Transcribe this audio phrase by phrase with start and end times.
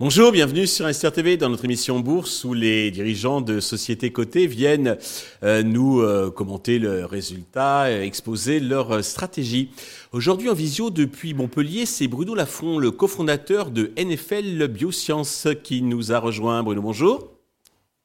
[0.00, 4.46] Bonjour, bienvenue sur Investir TV dans notre émission Bourse où les dirigeants de sociétés cotées
[4.46, 4.96] viennent
[5.42, 9.70] euh, nous euh, commenter leurs résultats, euh, exposer leur stratégie.
[10.12, 16.12] Aujourd'hui en visio depuis Montpellier, c'est Bruno Lafont, le cofondateur de NFL Biosciences qui nous
[16.12, 16.62] a rejoint.
[16.62, 17.28] Bruno, bonjour.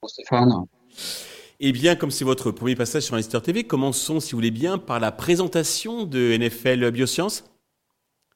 [0.00, 0.66] Bonjour Stéphane.
[1.62, 4.78] Eh bien, comme c'est votre premier passage sur Investir TV, commençons, si vous voulez bien,
[4.78, 7.44] par la présentation de NFL Biosciences.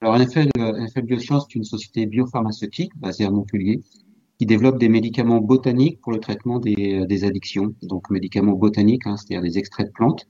[0.02, 3.80] Alors, NFL, NFL Biosciences est une société biopharmaceutique basée à Montpellier
[4.38, 7.74] qui développe des médicaments botaniques pour le traitement des, des addictions.
[7.80, 10.28] Donc, médicaments botaniques, hein, c'est-à-dire des extraits de plantes,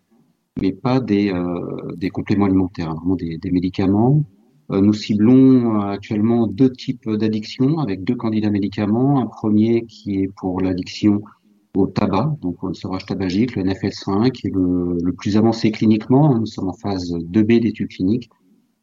[0.60, 4.24] mais pas des, euh, compléments alimentaires, hein, vraiment des, médicaments.
[4.70, 9.20] Euh, nous ciblons euh, actuellement deux types d'addictions avec deux candidats médicaments.
[9.20, 11.22] Un premier qui est pour l'addiction
[11.74, 16.38] au tabac, donc au sevrage tabagique, le NFL5, qui est le, plus avancé cliniquement.
[16.38, 18.30] Nous sommes en phase 2B d'études cliniques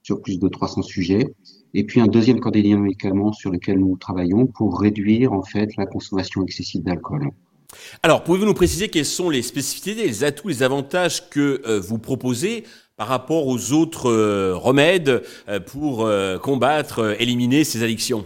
[0.03, 1.33] sur plus de 300 sujets.
[1.73, 5.85] Et puis un deuxième candidat médicament sur lequel nous travaillons pour réduire en fait la
[5.85, 7.29] consommation excessive d'alcool.
[8.03, 11.97] Alors, pouvez-vous nous préciser quelles sont les spécificités, les atouts, les avantages que euh, vous
[11.97, 12.65] proposez
[12.97, 16.09] par rapport aux autres euh, remèdes euh, pour
[16.41, 18.25] combattre, éliminer ces addictions?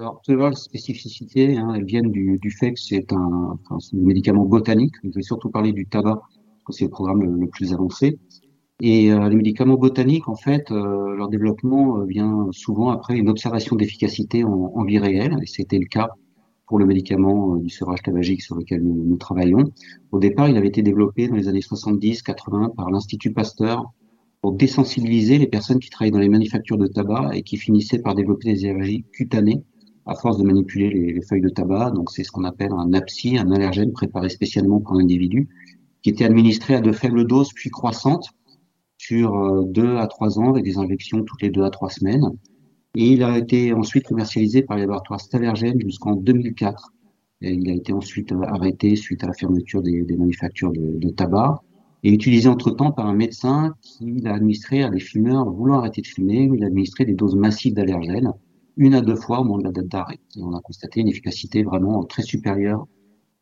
[0.00, 3.58] Alors, tout d'abord, les spécificités, hein, elles viennent du, fait que c'est un,
[3.92, 4.94] médicament botanique.
[5.02, 8.16] Je vais surtout parler du tabac, parce que c'est le programme le, plus avancé.
[8.80, 13.28] Et euh, les médicaments botaniques, en fait, euh, leur développement euh, vient souvent après une
[13.28, 16.10] observation d'efficacité en, en, vie réelle, et c'était le cas
[16.68, 19.64] pour le médicament du sevrage tabagique sur lequel nous, nous, travaillons.
[20.12, 23.82] Au départ, il avait été développé dans les années 70-80 par l'Institut Pasteur
[24.42, 28.14] pour désensibiliser les personnes qui travaillaient dans les manufactures de tabac et qui finissaient par
[28.14, 29.64] développer des allergies cutanées
[30.08, 31.92] à force de manipuler les, les feuilles de tabac.
[31.92, 35.48] Donc c'est ce qu'on appelle un APSI, un allergène préparé spécialement pour l'individu,
[36.02, 38.30] qui était administré à de faibles doses puis croissantes
[38.98, 42.26] sur euh, deux à trois ans avec des injections toutes les deux à trois semaines.
[42.96, 46.92] Et il a été ensuite commercialisé par les laboratoires Stalergen jusqu'en 2004.
[47.40, 51.08] Et il a été ensuite euh, arrêté suite à la fermeture des, manufactures de, de,
[51.10, 51.62] tabac
[52.02, 56.06] et utilisé entre-temps par un médecin qui l'a administré à des fumeurs voulant arrêter de
[56.06, 56.50] fumer.
[56.52, 58.32] Il a administré des doses massives d'allergènes,
[58.78, 60.20] une à deux fois au moment de la date d'arrêt.
[60.36, 62.86] Et on a constaté une efficacité vraiment très supérieure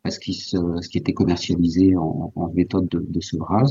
[0.03, 3.69] à ce qui, était commercialisé en, méthode de, sevrage.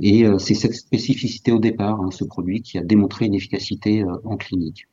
[0.00, 4.02] Et euh, c'est cette spécificité au départ, hein, ce produit, qui a démontré une efficacité
[4.02, 4.86] euh, en clinique.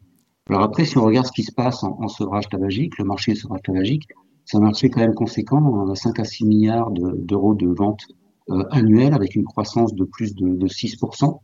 [0.49, 3.33] Alors après, si on regarde ce qui se passe en, en sevrage tabagique, le marché
[3.33, 4.07] du sevrage tabagique,
[4.45, 7.73] c'est un marché quand même conséquent, on a 5 à 6 milliards d'euros de, de,
[7.73, 8.05] ventes
[8.49, 11.39] euh, annuelles avec une croissance de plus de, de 6%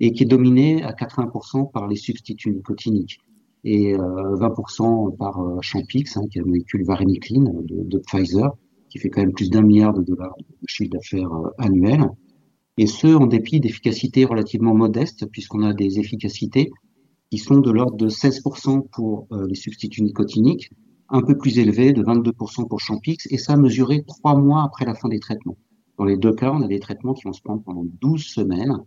[0.00, 3.20] et qui est dominé à 80% par les substituts nicotiniques
[3.68, 8.50] et euh, 20% par euh, Champix, hein, qui est un molécule varenicline de, Pfizer,
[8.88, 12.08] qui fait quand même plus d'un milliard de dollars de chiffre d'affaires euh, annuel
[12.78, 16.70] et ce, en dépit d'efficacités relativement modestes, puisqu'on a des efficacités
[17.30, 20.70] qui sont de l'ordre de 16% pour euh, les substituts nicotiniques,
[21.10, 24.94] un peu plus élevées, de 22% pour Champix, et ça mesuré trois mois après la
[24.94, 25.58] fin des traitements.
[25.98, 28.78] Dans les deux cas, on a des traitements qui vont se prendre pendant 12 semaines,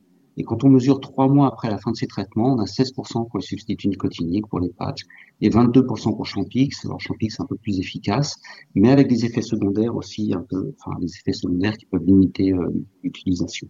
[0.42, 3.30] et quand on mesure trois mois après la fin de ces traitements, on a 16%
[3.30, 5.04] pour les substituts nicotiniques, pour les patchs,
[5.40, 6.84] et 22% pour Champix.
[6.84, 8.40] Alors Champix est un peu plus efficace,
[8.74, 12.54] mais avec des effets secondaires aussi, un peu, enfin des effets secondaires qui peuvent limiter
[12.54, 12.72] euh,
[13.04, 13.68] l'utilisation.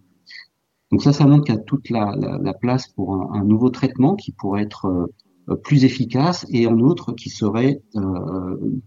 [0.90, 3.68] Donc ça, ça montre qu'il y a toute la, la, la place pour un, nouveau
[3.68, 4.86] traitement qui pourrait être
[5.50, 8.80] euh, plus efficace et en outre qui serait euh,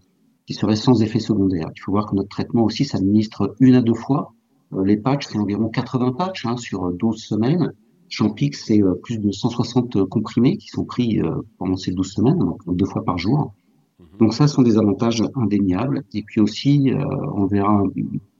[0.44, 1.68] qui serait sans effet secondaire.
[1.76, 4.32] Il faut voir que notre traitement aussi s'administre une à deux fois.
[4.72, 7.72] Euh, les patchs, c'est environ 80 patchs hein, sur 12 semaines.
[8.08, 12.38] Champix, c'est euh, plus de 160 comprimés qui sont pris euh, pendant ces 12 semaines,
[12.38, 13.54] donc deux fois par jour.
[13.98, 14.06] Mhm.
[14.18, 16.02] Donc ça, ce sont des avantages indéniables.
[16.14, 16.92] Et puis aussi,
[17.34, 17.82] on verra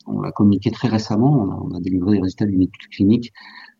[0.07, 3.33] on l'a communiqué très récemment, on a, on a, délivré des résultats d'une étude clinique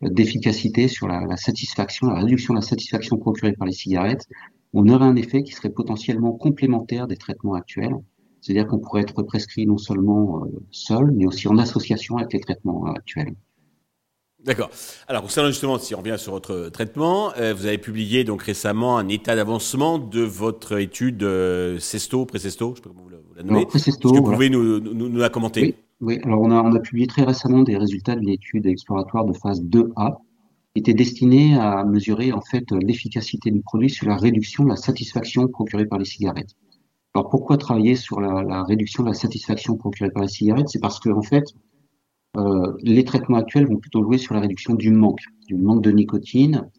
[0.03, 4.25] euh, d'efficacité sur la, la, satisfaction, la réduction de la satisfaction procurée par les cigarettes.
[4.73, 7.95] On aurait un effet qui serait potentiellement complémentaire des traitements actuels.
[8.47, 12.39] C'est-à-dire qu'on pourrait être prescrit non seulement euh, seul, mais aussi en association avec les
[12.39, 13.33] traitements actuels.
[14.41, 14.69] D'accord.
[15.09, 18.97] Alors concernant justement, si on revient sur votre traitement, euh, vous avez publié donc récemment
[18.97, 23.43] un état d'avancement de votre étude euh, CESTO, pré-CESTO, je sais pas comment vous la
[23.43, 23.67] nommez.
[23.73, 24.37] Est-ce que vous voilà.
[24.37, 25.61] pouvez nous, nous, nous, la commenter?
[25.61, 25.75] Oui.
[25.99, 29.33] Oui, alors on a, on a publié très récemment des résultats d'une étude exploratoire de
[29.33, 30.19] phase 2A
[30.73, 34.75] qui était destinée à mesurer en fait l'efficacité du produit sur la réduction de la
[34.77, 36.55] satisfaction procurée par les cigarettes.
[37.17, 40.79] Alors pourquoi travailler sur la, la réduction de la satisfaction procurée par les cigarettes C'est
[40.79, 41.45] parce que en fait,
[42.37, 45.89] euh, les traitements actuels vont plutôt jouer sur la réduction du manque, du manque de
[45.89, 46.69] nicotine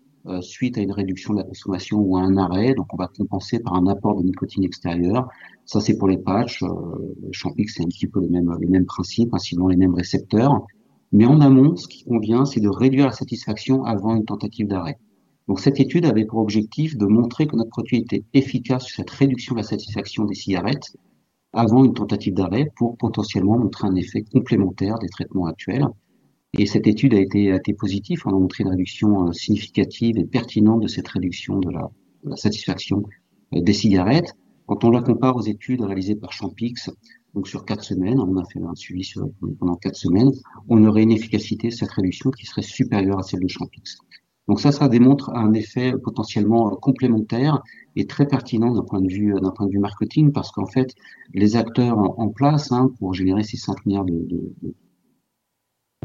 [0.40, 2.74] suite à une réduction de la consommation ou à un arrêt.
[2.74, 5.28] Donc, on va compenser par un apport de nicotine extérieure.
[5.64, 6.62] Ça, c'est pour les patchs.
[6.62, 6.68] Euh,
[7.32, 10.66] Champix, c'est un petit peu les mêmes, les mêmes principes, hein, sinon les mêmes récepteurs.
[11.10, 14.98] Mais en amont, ce qui convient, c'est de réduire la satisfaction avant une tentative d'arrêt.
[15.48, 19.10] Donc cette étude avait pour objectif de montrer que notre produit était efficace sur cette
[19.10, 20.94] réduction de la satisfaction des cigarettes
[21.54, 25.86] avant une tentative d'arrêt pour potentiellement montrer un effet complémentaire des traitements actuels.
[26.58, 30.18] Et cette étude a été, a été positive, on a montré une réduction euh, significative
[30.18, 33.02] et pertinente de cette réduction de la, satisfaction
[33.54, 34.34] euh, des cigarettes.
[34.66, 36.90] Quand on la compare aux études réalisées par Champix,
[37.34, 39.10] donc sur quatre semaines, on a fait un suivi
[39.58, 40.30] pendant quatre semaines,
[40.68, 43.98] on aurait une efficacité de cette réduction qui serait supérieure à celle de Champix.
[44.48, 47.62] Donc ça, ça démontre un effet potentiellement complémentaire
[47.96, 50.94] et très pertinent d'un point de vue d'un point de vue marketing, parce qu'en fait,
[51.34, 54.74] les acteurs en, place hein, pour générer ces 5 milliards de, de,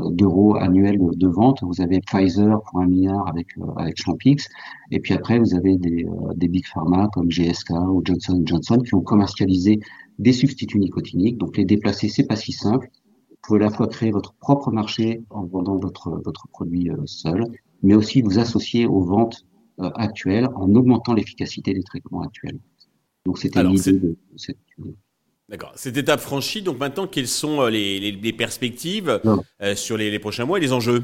[0.09, 1.63] d'euros annuels de, vente.
[1.63, 4.49] Vous avez Pfizer pour un milliard avec euh, avec Champix,
[4.91, 8.79] et puis après vous avez des, euh, des big pharma comme GSK ou Johnson Johnson
[8.79, 9.79] qui ont commercialisé
[10.19, 11.37] des substituts nicotiniques.
[11.37, 12.89] Donc les déplacer, c'est pas si simple.
[13.29, 16.97] Vous pouvez à la fois créer votre propre marché en vendant votre votre produit euh,
[17.05, 17.45] seul,
[17.83, 19.45] mais aussi vous associer aux ventes
[19.77, 22.59] actuelles en augmentant l'efficacité des traitements actuels.
[23.25, 24.57] Donc c'était l'idée de cette
[25.50, 25.74] D'accord.
[25.75, 29.21] Cette étape franchie, donc maintenant, quelles sont euh, les, perspectives
[29.62, 31.03] euh, sur les, prochains mois et les enjeux?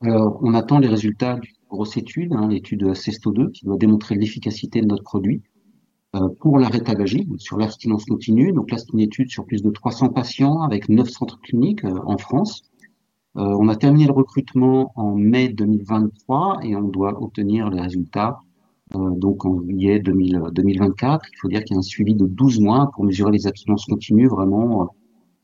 [0.00, 4.80] Alors, on attend les résultats d'une grosse étude, hein, l'étude CESTO2, qui doit démontrer l'efficacité
[4.80, 5.42] de notre produit
[6.16, 8.52] euh, pour l'arrêt tabagique, sur l'abstinence continue.
[8.52, 12.18] Donc là, c'est une étude sur plus de 300 patients avec 9 centres cliniques en
[12.18, 12.64] France.
[13.36, 18.38] On a terminé le recrutement en mai 2023 et on doit obtenir les résultats
[18.94, 21.24] euh, donc en juillet 2024.
[21.32, 23.84] Il faut dire qu'il y a un suivi de 12 mois pour mesurer les abstinences
[23.86, 24.90] continues, vraiment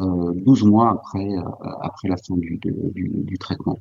[0.00, 1.42] euh, 12 mois après, euh,
[1.80, 3.78] après la fin du, du, traitement.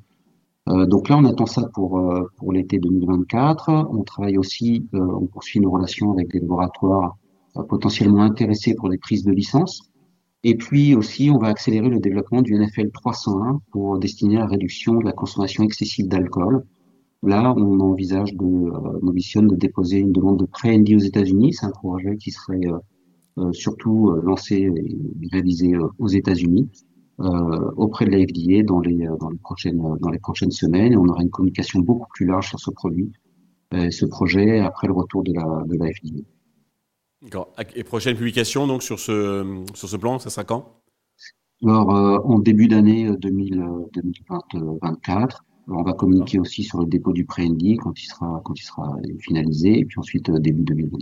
[0.69, 3.69] Euh, donc là, on attend ça pour, euh, pour l'été 2024.
[3.69, 7.17] On travaille aussi, on poursuit nos relations avec des laboratoires
[7.67, 9.90] potentiellement intéressés pour les prises de licence.
[10.43, 14.45] Et puis aussi, on va accélérer le développement du NFL 301 pour destiner à la
[14.47, 16.65] réduction de la consommation excessive d'alcool.
[17.23, 21.53] Là, on envisage de, euh, on ambitionne de déposer une demande de pré-ND aux États-Unis.
[21.53, 22.79] C'est un projet qui serait euh,
[23.37, 26.69] euh, surtout lancé et réalisé aux États-Unis
[27.77, 30.93] auprès de la FDA dans les dans les prochaines dans les prochaines semaines.
[30.93, 33.11] Et on aura une communication beaucoup plus large sur ce produit,
[33.71, 36.23] ce projet après le retour de la de la FDA.
[37.21, 37.53] D'accord.
[37.75, 40.81] Et prochaine publication donc sur ce sur ce plan, ça sera quand?
[41.63, 41.89] Alors
[42.25, 48.07] en début d'année 2024 on va communiquer aussi sur le dépôt du pré-ND quand il
[48.07, 50.97] sera quand il sera finalisé et puis ensuite euh, début 2020.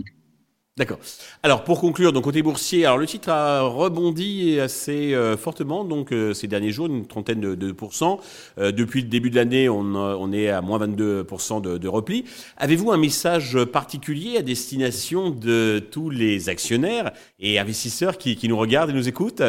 [0.80, 0.98] D'accord.
[1.42, 6.10] Alors pour conclure, donc côté boursier, alors le titre a rebondi assez euh, fortement donc
[6.10, 8.18] euh, ces derniers jours, une trentaine de, de pourcents.
[8.56, 11.26] depuis le début de l'année, on, est à moins 22
[11.62, 12.24] de, de repli.
[12.56, 18.88] Avez-vous un message particulier à destination de tous les actionnaires et investisseurs qui, nous regardent
[18.88, 19.42] et nous écoutent?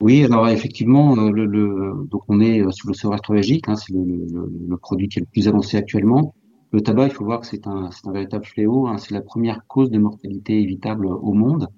[0.00, 4.76] Oui, alors effectivement, euh, donc on est euh, sur le sevrage tabagique, hein, c'est le,
[4.78, 6.34] produit qui est le plus avancé actuellement.
[6.72, 9.66] Le tabac, il faut voir que c'est un, un, véritable fléau, hein, c'est la première
[9.66, 11.68] cause de mortalité évitable au monde.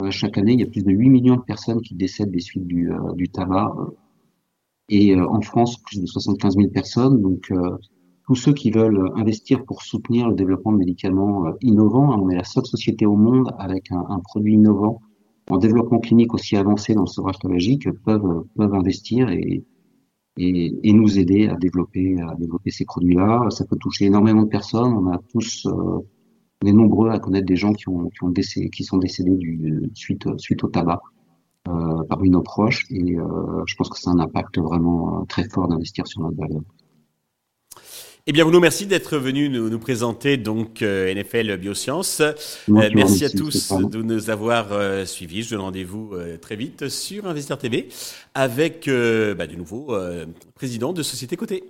[0.00, 2.40] Euh, chaque année, il y a plus de 8 millions de personnes qui décèdent des
[2.40, 3.74] suites du, du tabac.
[4.88, 7.20] et en France, plus de 75 000 personnes.
[7.20, 7.52] Donc,
[8.26, 12.36] tous ceux qui veulent investir pour soutenir le développement de médicaments innovants, hein, on est
[12.36, 15.00] la seule société au monde avec un, un produit innovant
[15.50, 19.64] en développement clinique aussi avancé dans le sevrage tabagique peuvent, peuvent investir et,
[20.36, 23.48] et, et, nous aider à développer, à développer ces produits-là.
[23.50, 24.92] Ça peut toucher énormément de personnes.
[24.94, 26.00] On a tous, euh,
[26.62, 29.36] on est nombreux à connaître des gens qui ont, qui ont décédé, qui sont décédés
[29.36, 31.02] du, suite, suite au tabac.
[31.68, 35.48] Euh, par une approche et euh, je pense que c'est un impact vraiment euh, très
[35.48, 36.62] fort d'investir sur notre valeur.
[38.28, 42.20] Eh bien, Bruno, merci d'être venu nous, nous, présenter donc euh, NFL Biosciences.
[42.20, 42.32] Euh,
[42.68, 45.42] merci à tous de nous avoir euh, suivis.
[45.42, 47.88] Je donne rendez-vous très vite sur Investir TV
[48.34, 49.92] avec bah, du nouveau
[50.54, 51.64] président de Société Côté.